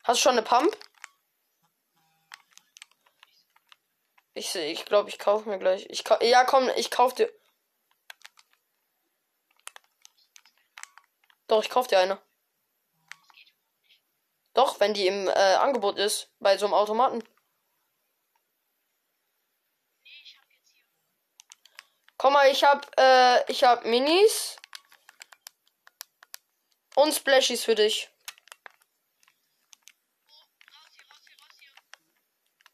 Hast 0.05 0.21
du 0.21 0.23
schon 0.23 0.33
eine 0.33 0.43
Pump? 0.43 0.77
Ich 4.35 4.55
ich 4.55 4.85
glaube, 4.85 5.09
ich 5.09 5.19
kaufe 5.19 5.49
mir 5.49 5.59
gleich. 5.59 5.87
Ich 5.91 6.05
ja, 6.23 6.45
komm, 6.45 6.69
ich 6.77 6.91
kaufe 6.91 7.15
dir. 7.17 7.33
Doch, 11.49 11.63
ich 11.63 11.71
kaufe 11.71 11.89
dir 11.89 11.99
eine. 11.99 12.21
Doch, 14.55 14.79
wenn 14.81 14.95
die 14.95 15.07
im 15.07 15.29
äh, 15.29 15.33
Angebot 15.33 15.99
ist, 15.99 16.31
bei 16.39 16.57
so 16.59 16.67
einem 16.67 16.75
Automaten. 16.75 17.25
Komm 22.17 22.35
mal, 22.35 22.51
ich 22.51 22.65
hab, 22.65 22.91
äh, 23.01 23.51
ich 23.51 23.65
hab 23.65 23.85
Minis. 23.85 24.57
Und 26.95 27.15
Splashies 27.15 27.65
für 27.65 27.75
dich. 27.75 28.11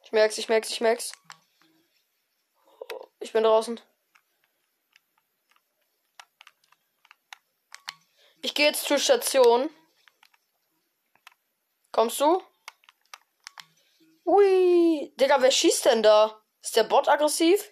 Ich 0.03 0.13
merk's, 0.13 0.39
ich 0.39 0.49
merk's, 0.49 0.71
ich 0.71 0.81
merk's. 0.81 1.13
Ich 3.27 3.33
bin 3.33 3.43
draußen. 3.43 3.81
Ich 8.41 8.55
gehe 8.55 8.67
jetzt 8.67 8.85
zur 8.85 9.01
Station. 9.01 9.69
Kommst 11.91 12.21
du? 12.21 12.41
Ui. 14.27 15.13
Digga, 15.17 15.43
wer 15.43 15.51
schießt 15.51 15.87
denn 15.87 16.05
da? 16.05 16.41
Ist 16.63 16.77
der 16.77 16.85
Bot 16.85 17.09
aggressiv? 17.09 17.69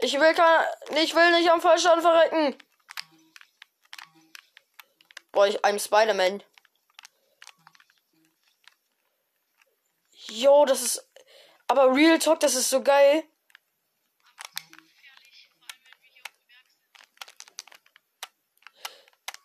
Ich 0.00 0.14
will 0.14 0.34
kein, 0.34 0.66
ich 0.96 1.14
will 1.14 1.30
nicht 1.38 1.52
am 1.52 1.60
Fallschaden 1.60 2.02
verrecken. 2.02 2.58
Boah, 5.30 5.46
ich, 5.46 5.64
I'm 5.64 5.78
Spider-Man. 5.78 6.42
Jo, 10.30 10.64
das 10.64 10.82
ist, 10.82 11.10
aber 11.66 11.94
Real 11.94 12.18
Talk, 12.18 12.40
das 12.40 12.54
ist 12.54 12.70
so 12.70 12.82
geil. 12.82 13.24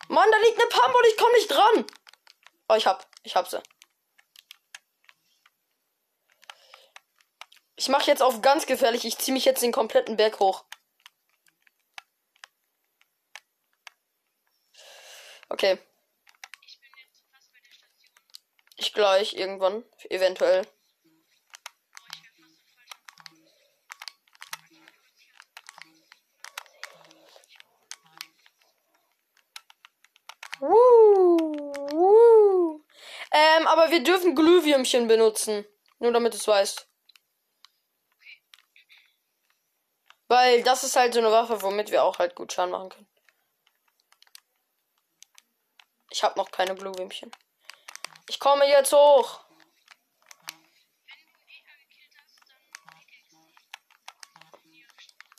Mann, 0.09 0.29
da 0.31 0.37
liegt 0.37 0.59
eine 0.59 0.69
Pump 0.69 0.95
und 0.95 1.07
ich 1.07 1.17
komme 1.17 1.33
nicht 1.33 1.49
dran. 1.49 1.85
Oh, 2.69 2.75
ich 2.75 2.85
hab, 2.85 3.07
ich 3.23 3.35
hab 3.35 3.47
sie. 3.47 3.61
Ich 7.75 7.89
mache 7.89 8.07
jetzt 8.07 8.21
auf 8.21 8.41
ganz 8.41 8.65
gefährlich. 8.65 9.05
Ich 9.05 9.17
ziehe 9.17 9.33
mich 9.33 9.45
jetzt 9.45 9.61
den 9.61 9.71
kompletten 9.71 10.15
Berg 10.15 10.39
hoch. 10.39 10.65
Okay. 15.49 15.79
Ich 18.83 18.93
gleich 18.93 19.33
irgendwann, 19.33 19.85
eventuell. 20.09 20.67
Ähm, 33.31 33.67
aber 33.67 33.89
wir 33.89 34.03
dürfen 34.03 34.35
Glühwürmchen 34.35 35.07
benutzen. 35.07 35.65
Nur 35.99 36.11
damit 36.11 36.33
es 36.33 36.45
weißt. 36.45 36.85
Weil 40.27 40.61
das 40.63 40.83
ist 40.83 40.97
halt 40.97 41.13
so 41.13 41.21
eine 41.21 41.31
Waffe, 41.31 41.61
womit 41.61 41.89
wir 41.91 42.03
auch 42.03 42.19
halt 42.19 42.35
gut 42.35 42.51
Schaden 42.51 42.71
machen 42.71 42.89
können. 42.89 43.07
Ich 46.09 46.21
habe 46.21 46.37
noch 46.37 46.51
keine 46.51 46.75
Blue-Wimpchen. 46.75 47.31
Ich 48.29 48.39
komme 48.39 48.65
jetzt 48.67 48.93
hoch. 48.93 49.43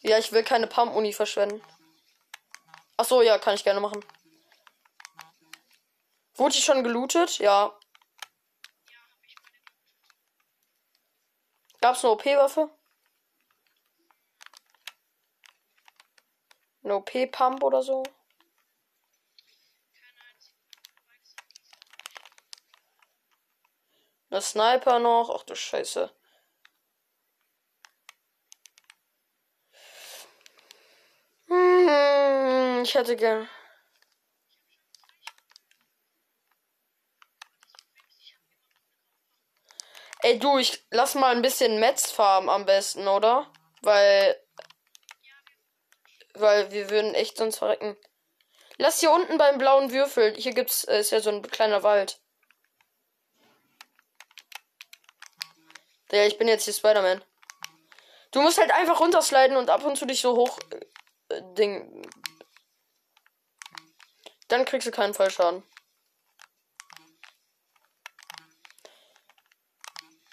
Ja, 0.02 0.18
ich 0.18 0.32
will 0.32 0.44
keine 0.44 0.66
Pump-Uni 0.66 1.14
verschwenden. 1.14 1.62
Ach 2.98 3.06
so, 3.06 3.22
ja, 3.22 3.38
kann 3.38 3.54
ich 3.54 3.64
gerne 3.64 3.80
machen. 3.80 4.04
Wurde 6.34 6.56
ich 6.56 6.64
schon 6.64 6.84
gelootet? 6.84 7.38
Ja. 7.38 7.78
Gab's 11.80 12.04
eine 12.04 12.12
OP-Waffe? 12.12 12.70
Eine 16.82 16.96
OP-Pump 16.96 17.62
oder 17.62 17.82
so? 17.82 18.02
Eine 24.34 24.42
Sniper 24.42 24.98
noch. 24.98 25.30
Ach 25.32 25.44
du 25.44 25.54
Scheiße. 25.54 26.10
Hm, 31.46 32.82
ich 32.82 32.94
hätte 32.96 33.14
gern. 33.14 33.48
Ey, 40.22 40.40
du, 40.40 40.58
ich 40.58 40.84
lass 40.90 41.14
mal 41.14 41.30
ein 41.36 41.42
bisschen 41.42 41.78
Metz 41.78 42.10
farmen 42.10 42.50
am 42.50 42.66
besten, 42.66 43.06
oder? 43.06 43.52
Weil. 43.82 44.36
Weil 46.32 46.72
wir 46.72 46.90
würden 46.90 47.14
echt 47.14 47.36
sonst 47.36 47.58
verrecken. 47.58 47.96
Lass 48.78 48.98
hier 48.98 49.12
unten 49.12 49.38
beim 49.38 49.58
blauen 49.58 49.92
Würfel. 49.92 50.34
Hier 50.34 50.54
gibt's, 50.54 50.82
äh, 50.82 50.98
ist 50.98 51.12
ja 51.12 51.20
so 51.20 51.30
ein 51.30 51.42
kleiner 51.42 51.84
Wald. 51.84 52.23
Ja, 56.14 56.24
ich 56.24 56.38
bin 56.38 56.46
jetzt 56.46 56.62
hier 56.62 56.72
Spider-Man. 56.72 57.24
Du 58.30 58.40
musst 58.40 58.58
halt 58.58 58.70
einfach 58.70 59.00
runtersliden 59.00 59.56
und 59.56 59.68
ab 59.68 59.82
und 59.82 59.98
zu 59.98 60.06
dich 60.06 60.20
so 60.20 60.36
hoch. 60.36 60.60
Äh, 61.28 61.42
Ding. 61.58 62.08
Dann 64.46 64.64
kriegst 64.64 64.86
du 64.86 64.92
keinen 64.92 65.12
Fallschaden. 65.12 65.64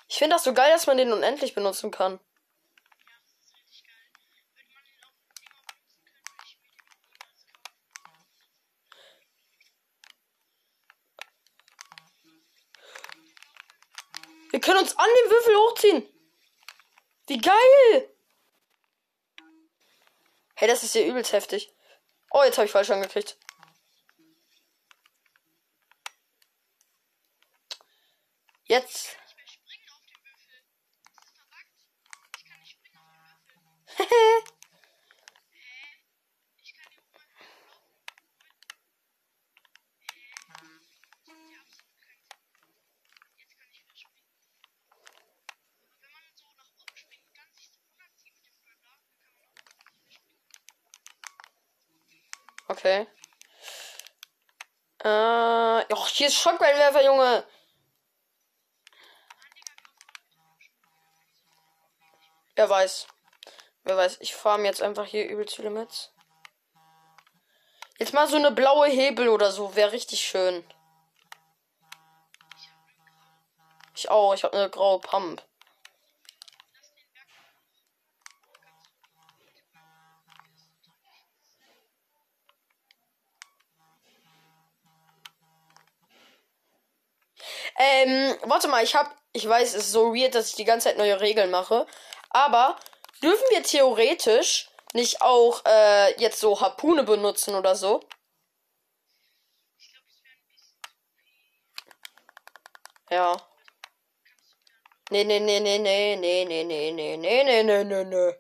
Ich 0.08 0.20
finde 0.20 0.36
das 0.36 0.44
so 0.44 0.54
geil, 0.54 0.72
dass 0.72 0.86
man 0.86 0.98
den 0.98 1.14
unendlich 1.14 1.56
benutzen 1.56 1.90
kann. 1.90 2.20
können 14.62 14.80
uns 14.80 14.98
an 14.98 15.08
den 15.24 15.32
Würfel 15.32 15.56
hochziehen. 15.56 16.08
Wie 17.28 17.38
geil! 17.38 18.16
Hey, 20.56 20.68
das 20.68 20.84
ist 20.84 20.94
hier 20.94 21.06
übelst 21.06 21.34
heftig. 21.34 21.74
Oh, 22.32 22.44
jetzt 22.44 22.58
habe 22.58 22.66
ich 22.66 22.72
falsch 22.72 22.90
angekriegt. 22.90 23.38
Jetzt. 28.66 29.18
Ich 33.98 34.08
Okay. 52.72 53.06
Äh, 55.04 55.94
och, 55.94 56.08
hier 56.08 56.28
ist 56.28 56.38
Schockwellenwerfer, 56.38 57.04
Junge. 57.04 57.46
Wer 62.56 62.70
weiß. 62.70 63.08
Wer 63.84 63.98
weiß, 63.98 64.22
ich 64.22 64.34
farm 64.34 64.64
jetzt 64.64 64.82
einfach 64.82 65.06
hier 65.06 65.28
übelst 65.28 65.58
viele 65.58 65.70
Metz. 65.70 66.14
Jetzt 68.00 68.14
mal 68.14 68.30
so 68.30 68.38
eine 68.38 68.52
blaue 68.52 68.88
Hebel 68.88 69.28
oder 69.28 69.52
so, 69.52 69.76
wäre 69.76 69.92
richtig 69.92 70.22
schön. 70.22 70.64
Ich 73.96 74.10
auch, 74.10 74.34
ich 74.34 74.46
habe 74.46 74.58
eine 74.58 74.70
graue 74.70 75.02
Pump. 75.02 75.46
Ähm, 88.02 88.38
warte 88.44 88.68
mal, 88.68 88.84
ich 88.84 88.96
hab, 88.96 89.16
ich 89.34 89.48
weiß, 89.48 89.70
es 89.76 89.86
ist 89.86 89.92
so 89.92 90.14
weird, 90.14 90.36
dass 90.36 90.50
ich 90.50 90.56
die 90.56 90.66
ganze 90.66 90.90
Zeit 90.90 90.98
neue 90.98 91.20
Regeln 91.22 91.52
mache, 91.52 91.86
aber 92.30 92.78
dürfen 93.22 93.44
wir 93.52 93.64
theoretisch 93.64 94.70
nicht 94.94 95.22
auch 95.22 95.64
äh, 95.66 96.20
jetzt 96.20 96.40
so 96.40 96.60
Harpune 96.60 97.04
benutzen 97.04 97.56
oder 97.56 97.76
so? 97.76 98.02
Ja. 103.10 103.38
Nee, 105.12 105.24
nee, 105.26 105.40
nee, 105.40 105.60
nee, 105.60 105.78
nee, 105.78 106.16
nee, 106.16 106.46
nee, 106.46 106.64
nee, 106.64 106.92
nee, 106.92 107.18
nee, 107.18 107.44
nee, 107.44 107.64
nee, 107.64 107.84
nee, 107.84 108.04
nee. 108.06 108.34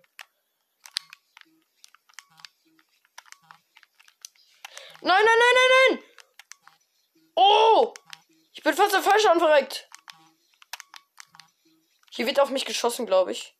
Nein, 5.04 5.26
nein, 5.26 5.39
nein, 5.39 5.56
nein, 5.58 5.97
nein! 5.97 6.04
Oh! 7.36 7.93
Ich 8.54 8.64
bin 8.64 8.74
fast 8.74 8.94
der 8.94 9.02
falsche 9.02 9.30
verreckt. 9.40 9.90
Hier 12.12 12.26
wird 12.26 12.40
auf 12.40 12.50
mich 12.50 12.66
geschossen, 12.66 13.06
glaube 13.06 13.32
ich. 13.32 13.56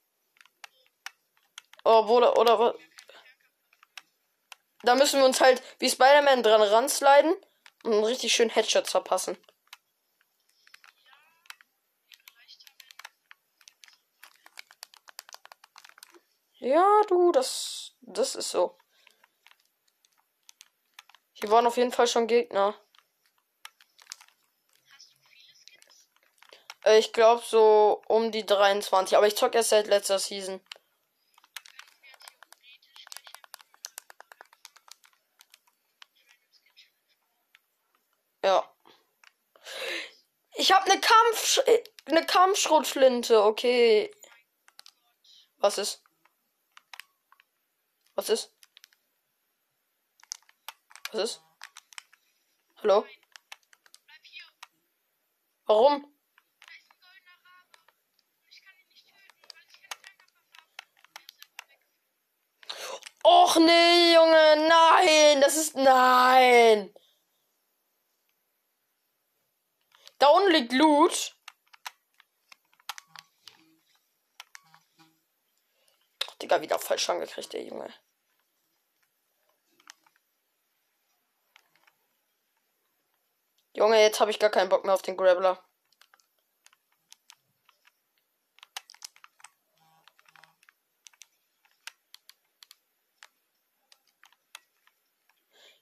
Oh, 1.84 2.06
oder, 2.08 2.38
oder, 2.38 2.76
Da 4.84 4.96
müssen 4.96 5.20
wir 5.20 5.26
uns 5.26 5.42
halt 5.42 5.64
wie 5.80 5.90
Spider-Man 5.90 6.44
dran 6.44 6.62
ransliden 6.62 7.36
und 7.84 7.94
einen 7.94 8.04
richtig 8.04 8.34
schön 8.34 8.50
Headshot 8.50 8.88
verpassen. 8.88 9.38
Ja, 16.60 17.02
du, 17.08 17.32
das, 17.32 17.96
das 18.02 18.36
ist 18.36 18.52
so. 18.52 18.78
Hier 21.34 21.50
waren 21.50 21.66
auf 21.66 21.78
jeden 21.78 21.92
Fall 21.92 22.06
schon 22.06 22.28
Gegner. 22.28 22.76
Ich 26.98 27.14
glaube 27.14 27.44
so 27.46 28.02
um 28.08 28.32
die 28.32 28.46
23, 28.46 29.18
aber 29.18 29.28
ich 29.28 29.36
zock 29.36 29.56
erst 29.56 29.70
seit 29.70 29.88
letzter 29.88 30.20
Season. 30.20 30.62
Ja. 38.44 38.68
Ich 40.56 40.72
habe 40.72 40.90
eine 40.92 41.00
Kampf 41.00 41.60
eine 42.06 42.26
Kampfschrotflinte, 42.26 43.44
okay. 43.44 44.12
Was 45.58 45.78
ist? 45.78 46.04
Was 48.16 48.30
ist? 48.30 48.52
Was 51.12 51.22
ist? 51.24 51.42
Hallo? 52.82 53.06
Warum? 55.66 56.11
Och 63.24 63.56
nee, 63.58 64.14
Junge, 64.16 64.68
nein, 64.68 65.42
das 65.42 65.56
ist 65.56 65.76
nein. 65.76 66.94
Da 70.18 70.28
unten 70.28 70.52
liegt 70.52 70.74
Loot. 70.74 71.36
Digga, 76.42 76.62
wieder 76.62 76.80
falsch 76.80 77.10
angekriegt, 77.10 77.54
der 77.54 77.64
Junge. 77.64 77.94
Junge, 83.74 84.02
jetzt 84.02 84.20
habe 84.20 84.32
ich 84.32 84.40
gar 84.40 84.50
keinen 84.50 84.70
Bock 84.70 84.84
mehr 84.84 84.94
auf 84.94 85.02
den 85.02 85.18
Grappler. 85.18 85.64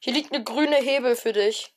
Hier 0.01 0.13
liegt 0.13 0.31
eine 0.31 0.43
grüne 0.43 0.77
Hebel 0.89 1.15
für 1.15 1.33
dich. 1.33 1.71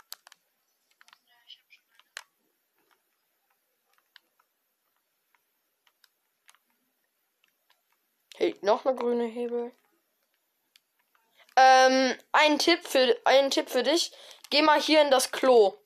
Liegt 8.38 8.62
noch 8.62 8.86
eine 8.86 8.96
grüne 8.96 9.26
Hebel. 9.26 9.72
Ähm, 11.54 12.16
ein 12.32 12.58
Tipp 12.58 12.80
für 12.84 13.16
einen 13.24 13.50
Tipp 13.50 13.68
für 13.68 13.82
dich. 13.82 14.10
Geh 14.50 14.62
mal 14.62 14.80
hier 14.80 15.02
in 15.02 15.10
das 15.10 15.30
Klo. 15.30 15.81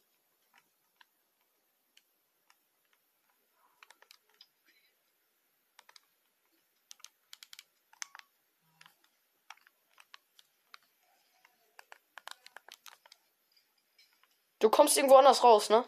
Du 14.66 14.70
kommst 14.70 14.96
irgendwo 14.96 15.14
anders 15.14 15.44
raus, 15.44 15.70
ne? 15.70 15.84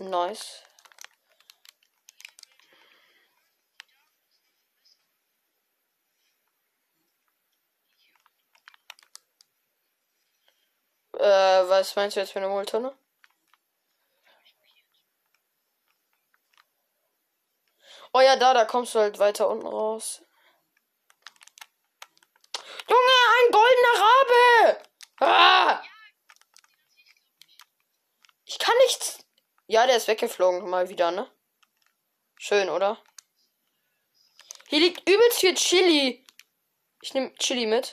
Nice. 0.00 0.62
Äh, 11.14 11.22
was 11.22 11.96
meinst 11.96 12.16
du 12.16 12.20
jetzt 12.20 12.32
für 12.32 12.40
eine 12.40 12.50
Mülltonne? 12.50 12.94
Oh 18.12 18.20
ja, 18.20 18.36
da, 18.36 18.52
da 18.52 18.66
kommst 18.66 18.94
du 18.94 18.98
halt 18.98 19.18
weiter 19.18 19.48
unten 19.48 19.66
raus. 19.66 20.20
Junge, 22.86 23.16
ein 23.38 23.52
goldener 23.52 24.04
Rabe! 24.04 24.84
Ah! 25.24 25.82
Ich 28.44 28.58
kann 28.58 28.74
nichts. 28.84 29.24
Ja, 29.66 29.86
der 29.86 29.96
ist 29.96 30.06
weggeflogen 30.08 30.68
mal 30.68 30.90
wieder, 30.90 31.10
ne? 31.10 31.30
Schön, 32.36 32.68
oder? 32.68 33.02
Hier 34.68 34.80
liegt 34.80 35.08
übelst 35.08 35.40
viel 35.40 35.54
Chili. 35.54 36.26
Ich 37.00 37.14
nehme 37.14 37.34
Chili 37.36 37.66
mit. 37.66 37.92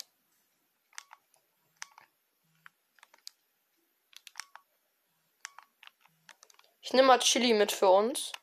Ich 6.82 6.92
nehme 6.92 7.08
mal 7.08 7.20
Chili 7.20 7.54
mit 7.54 7.72
für 7.72 7.90
uns. 7.90 8.34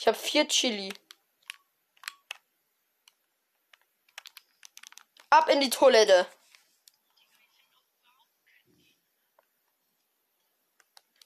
Ich 0.00 0.08
habe 0.08 0.18
vier 0.18 0.48
Chili. 0.48 0.92
Ab 5.28 5.48
in 5.48 5.60
die 5.60 5.70
Toilette. 5.70 6.26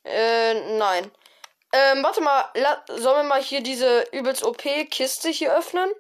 Äh, 0.05 0.77
nein. 0.77 1.11
Ähm, 1.77 2.05
warte 2.05 2.21
mal, 2.21 2.53
sollen 2.87 3.17
wir 3.17 3.23
mal 3.25 3.43
hier 3.43 3.61
diese 3.61 4.05
übelst 4.13 4.45
OP-Kiste 4.45 5.29
hier 5.31 5.53
öffnen? 5.53 5.91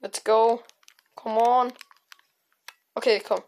Let's 0.00 0.24
go. 0.24 0.64
Come 1.14 1.40
on. 1.40 1.72
Okay, 2.96 3.20
komm. 3.20 3.40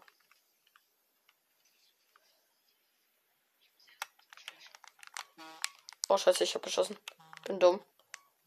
Oh, 6.07 6.15
scheiße, 6.17 6.45
ich 6.45 6.55
hab 6.55 6.63
geschossen. 6.63 6.97
Bin 7.43 7.59
dumm. 7.59 7.83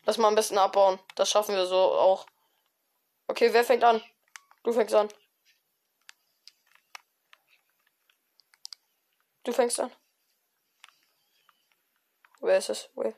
Lass 0.06 0.16
mal 0.16 0.28
am 0.28 0.36
besten 0.36 0.56
abbauen. 0.56 0.98
Das 1.16 1.28
schaffen 1.28 1.54
wir 1.54 1.66
so 1.66 1.76
auch. 1.76 2.24
Okay, 3.28 3.52
wer 3.52 3.62
fängt 3.62 3.84
an? 3.84 4.02
Du 4.62 4.72
fängst 4.72 4.94
an. 4.94 5.08
Du 9.44 9.52
fängst 9.52 9.78
an. 9.80 9.92
Wer 12.40 12.58
ist 12.58 12.70
es? 12.70 12.90
Wer? 12.94 13.14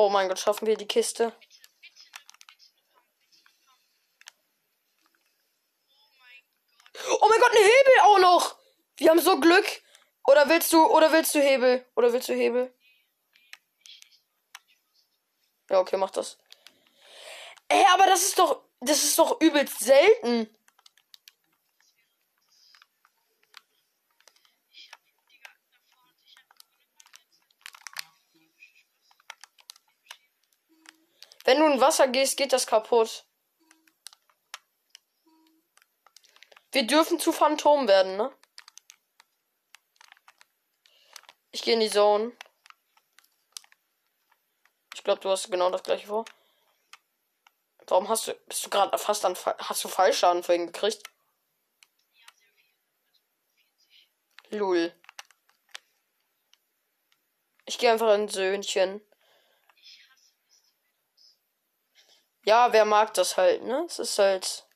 Oh 0.00 0.08
mein 0.10 0.28
Gott, 0.28 0.38
schaffen 0.38 0.68
wir 0.68 0.76
die 0.76 0.86
Kiste? 0.86 1.32
Oh 7.20 7.28
mein 7.28 7.40
Gott, 7.40 7.50
eine 7.50 7.64
Hebel 7.64 7.92
auch 8.02 8.18
noch! 8.20 8.58
Wir 8.96 9.10
haben 9.10 9.18
so 9.18 9.40
Glück. 9.40 9.66
Oder 10.24 10.48
willst 10.48 10.72
du, 10.72 10.86
oder 10.86 11.10
willst 11.10 11.34
du 11.34 11.40
Hebel? 11.40 11.84
Oder 11.96 12.12
willst 12.12 12.28
du 12.28 12.32
Hebel? 12.32 12.72
Ja, 15.68 15.80
okay, 15.80 15.96
mach 15.96 16.10
das. 16.10 16.38
Ey, 17.66 17.84
aber 17.92 18.06
das 18.06 18.22
ist 18.22 18.38
doch, 18.38 18.62
das 18.78 19.02
ist 19.02 19.18
doch 19.18 19.40
übelst 19.40 19.80
selten. 19.80 20.48
Wenn 31.48 31.60
du 31.60 31.66
in 31.66 31.80
Wasser 31.80 32.06
gehst, 32.08 32.36
geht 32.36 32.52
das 32.52 32.66
kaputt. 32.66 33.24
Wir 36.72 36.86
dürfen 36.86 37.18
zu 37.18 37.32
Phantom 37.32 37.88
werden, 37.88 38.18
ne? 38.18 38.30
Ich 41.50 41.62
gehe 41.62 41.72
in 41.72 41.80
die 41.80 41.88
Zone. 41.88 42.36
Ich 44.94 45.02
glaube, 45.02 45.22
du 45.22 45.30
hast 45.30 45.50
genau 45.50 45.70
das 45.70 45.82
gleiche 45.82 46.06
vor. 46.06 46.26
Warum 47.86 48.10
hast 48.10 48.28
du. 48.28 48.34
Bist 48.34 48.66
du 48.66 48.68
gerade 48.68 48.98
fast 48.98 49.24
an. 49.24 49.34
Hast 49.34 49.82
du 49.82 49.88
Fallschaden 49.88 50.42
vorhin 50.42 50.66
gekriegt? 50.66 51.02
Lul. 54.50 54.94
Ich 57.64 57.78
gehe 57.78 57.90
einfach 57.90 58.14
in 58.14 58.28
Söhnchen. 58.28 59.00
Ja, 62.44 62.72
wer 62.72 62.84
mag 62.84 63.14
das 63.14 63.36
halt, 63.36 63.62
ne? 63.64 63.84
Es 63.86 63.98
ist 63.98 64.18
halt. 64.18 64.67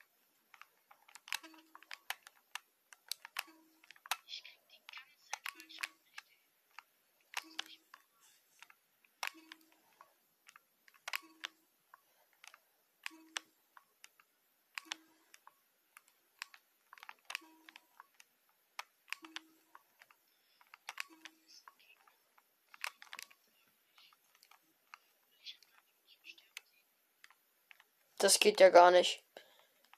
Das 28.22 28.38
geht 28.38 28.60
ja 28.60 28.68
gar 28.68 28.92
nicht. 28.92 29.20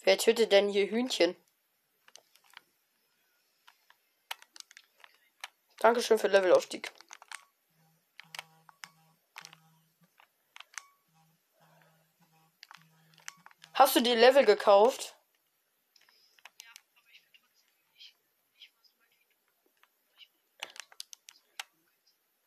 Wer 0.02 0.16
tötet 0.16 0.50
denn 0.50 0.70
hier 0.70 0.86
Hühnchen? 0.86 1.36
Dankeschön 5.80 6.18
für 6.18 6.28
Levelaufstieg. 6.28 6.90
Hast 13.74 13.94
du 13.94 14.00
die 14.00 14.14
Level 14.14 14.46
gekauft? 14.46 15.14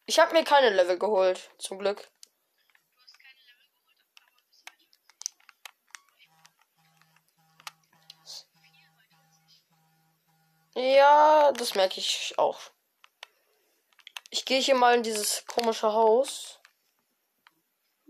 Ich 0.07 0.17
habe 0.17 0.33
mir 0.33 0.43
keine 0.43 0.71
Level 0.71 0.97
geholt, 0.97 1.51
zum 1.59 1.77
Glück. 1.77 2.09
Ja, 10.97 11.51
das 11.51 11.75
merke 11.75 11.99
ich 11.99 12.33
auch. 12.39 12.59
Ich 14.31 14.45
gehe 14.45 14.59
hier 14.59 14.73
mal 14.73 14.95
in 14.95 15.03
dieses 15.03 15.45
komische 15.45 15.93
Haus. 15.93 16.59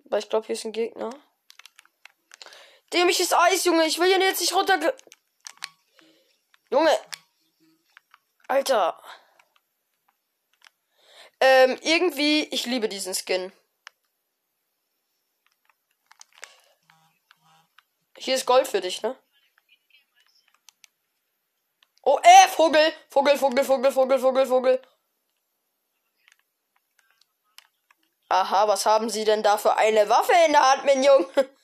Weil 0.05 0.19
ich 0.19 0.29
glaube, 0.29 0.45
hier 0.45 0.55
ist 0.55 0.63
ein 0.63 0.71
Gegner. 0.71 1.09
Dämliches 2.93 3.33
Eis, 3.33 3.65
Junge. 3.65 3.85
Ich 3.87 3.99
will 3.99 4.07
hier 4.07 4.21
jetzt 4.21 4.39
nicht 4.39 4.53
runter. 4.53 4.79
Junge. 6.71 6.97
Alter. 8.47 9.03
Ähm, 11.41 11.77
irgendwie, 11.81 12.45
ich 12.45 12.65
liebe 12.65 12.87
diesen 12.87 13.13
Skin. 13.13 13.51
Hier 18.17 18.35
ist 18.35 18.45
Gold 18.45 18.65
für 18.65 18.79
dich, 18.79 19.01
ne? 19.01 19.19
Oh, 22.09 22.19
äh, 22.23 22.47
Vogel. 22.47 22.93
Vogel, 23.09 23.37
Vogel, 23.37 23.65
Vogel, 23.65 23.91
Vogel, 23.91 24.17
Vogel, 24.17 24.45
Vogel. 24.45 24.81
Aha, 28.29 28.65
was 28.69 28.85
haben 28.85 29.09
Sie 29.09 29.25
denn 29.25 29.43
da 29.43 29.57
für 29.57 29.75
eine 29.75 30.07
Waffe 30.07 30.31
in 30.45 30.53
der 30.53 30.71
Hand, 30.71 30.85
mein 30.85 31.03
Junge? 31.03 31.27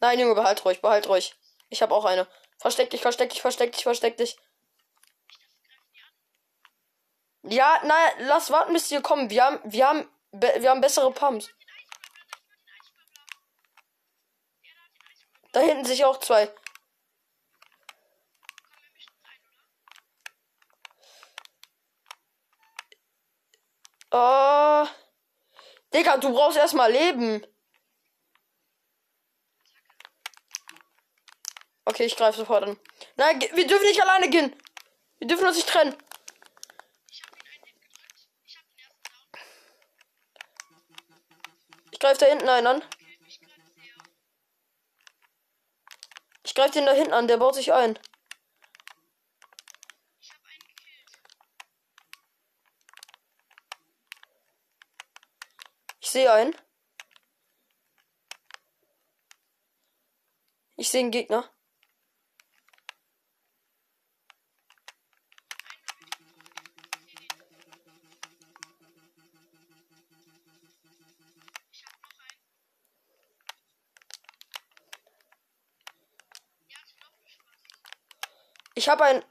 Nein, 0.00 0.20
Junge, 0.20 0.34
behalt 0.34 0.62
ruhig, 0.62 0.82
behalt 0.82 1.08
ruhig. 1.08 1.34
Ich 1.70 1.80
habe 1.80 1.94
auch 1.94 2.04
eine. 2.04 2.28
Versteck 2.58 2.90
dich, 2.90 3.00
versteck 3.00 3.30
dich, 3.30 3.40
versteck 3.40 3.72
dich, 3.72 3.82
versteck 3.82 4.18
dich. 4.18 4.36
Ja, 7.44 7.80
nein, 7.82 8.12
lass 8.18 8.50
warten, 8.50 8.74
bis 8.74 8.88
die 8.88 9.00
kommen. 9.00 9.30
Wir 9.30 9.44
haben, 9.44 9.60
wir 9.64 9.88
haben, 9.88 10.06
wir 10.32 10.68
haben 10.68 10.82
bessere 10.82 11.10
Pumps. 11.12 11.48
Da 15.52 15.60
hinten 15.60 15.86
sich 15.86 16.04
auch 16.04 16.18
zwei. 16.18 16.52
Oh. 24.10 24.86
Digga, 25.92 26.16
du 26.18 26.32
brauchst 26.32 26.58
erstmal 26.58 26.92
Leben. 26.92 27.46
Okay, 31.84 32.04
ich 32.04 32.16
greife 32.16 32.38
sofort 32.38 32.64
an. 32.64 32.78
Nein, 33.16 33.40
wir 33.40 33.66
dürfen 33.66 33.86
nicht 33.86 34.02
alleine 34.02 34.28
gehen. 34.28 34.54
Wir 35.18 35.26
dürfen 35.26 35.46
uns 35.46 35.56
nicht 35.56 35.68
trennen. 35.68 35.96
Ich 41.90 41.98
greife 41.98 42.20
da 42.20 42.26
hinten 42.26 42.48
einen 42.48 42.66
an. 42.66 42.84
Ich 46.44 46.54
greife 46.54 46.72
den 46.72 46.86
da 46.86 46.92
hinten 46.92 47.12
an, 47.12 47.26
der 47.26 47.38
baut 47.38 47.54
sich 47.54 47.72
ein. 47.72 47.98
Ich 56.00 56.07
sehe 56.18 56.32
einen. 56.32 56.56
Ich 60.76 60.88
sehe 60.88 61.02
einen 61.02 61.12
Gegner. 61.12 61.48
Ich 78.74 78.88
habe 78.88 79.04
ein. 79.04 79.24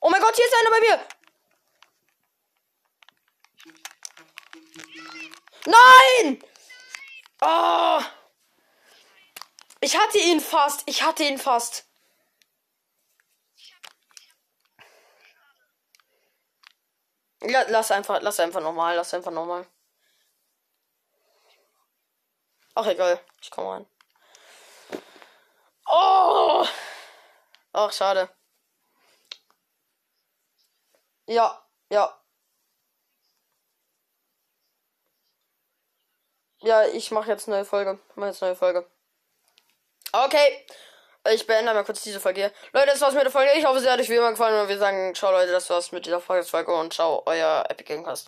Oh 0.00 0.10
mein 0.10 0.20
Gott, 0.20 0.34
hier 0.34 0.44
ist 0.44 0.54
einer 0.54 0.70
bei 0.70 0.80
mir. 0.80 1.15
Nein! 5.66 6.42
Oh. 7.40 8.00
Ich 9.80 9.96
hatte 9.98 10.18
ihn 10.18 10.40
fast. 10.40 10.82
Ich 10.86 11.02
hatte 11.02 11.24
ihn 11.24 11.38
fast. 11.38 11.86
Ja, 17.42 17.64
lass 17.68 17.90
einfach, 17.90 18.20
lass 18.22 18.40
einfach 18.40 18.60
nochmal, 18.60 18.96
lass 18.96 19.14
einfach 19.14 19.30
nochmal. 19.30 19.66
Ach 22.74 22.86
egal, 22.86 23.20
ich 23.40 23.50
komme 23.50 23.70
rein. 23.70 23.86
Oh! 25.86 26.66
Ach, 27.72 27.92
schade. 27.92 28.28
Ja, 31.26 31.64
ja. 31.90 32.25
Ja, 36.66 36.84
ich 36.84 37.12
mache 37.12 37.30
jetzt 37.30 37.46
eine 37.46 37.58
neue 37.58 37.64
Folge. 37.64 38.00
Ich 38.10 38.16
mache 38.16 38.30
jetzt 38.30 38.42
neue 38.42 38.56
Folge. 38.56 38.84
Okay. 40.10 40.66
Ich 41.32 41.46
beende 41.46 41.72
mal 41.72 41.84
kurz 41.84 42.02
diese 42.02 42.18
Folge 42.18 42.40
hier. 42.40 42.52
Leute, 42.72 42.88
das 42.88 43.00
war's 43.00 43.14
mit 43.14 43.22
der 43.22 43.30
Folge. 43.30 43.52
Ich 43.56 43.64
hoffe, 43.64 43.78
sie 43.78 43.88
hat 43.88 44.00
euch 44.00 44.08
wie 44.08 44.16
immer 44.16 44.30
gefallen. 44.30 44.60
Und 44.60 44.68
wir 44.68 44.76
sagen, 44.76 45.14
ciao 45.14 45.30
Leute, 45.30 45.52
das 45.52 45.70
war's 45.70 45.92
mit 45.92 46.06
dieser 46.06 46.20
Folge 46.20 46.74
und 46.74 46.92
ciao, 46.92 47.22
euer 47.24 47.64
Epic 47.68 47.84
Gamecast. 47.84 48.24